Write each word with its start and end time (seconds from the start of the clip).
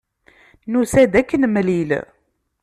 Nusa-d 0.71 1.13
ad 1.19 1.25
k-nemlil. 1.29 1.89